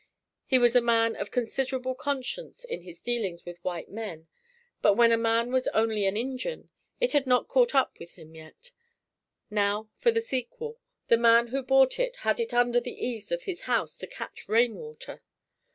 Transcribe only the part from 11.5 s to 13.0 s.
bought it had it under the